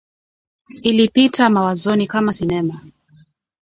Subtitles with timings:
[0.81, 2.81] ilipita mawazoni kama sinema